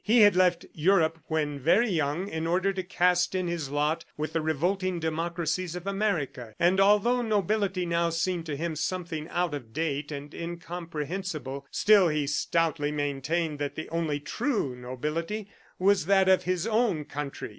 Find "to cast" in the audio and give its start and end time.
2.73-3.35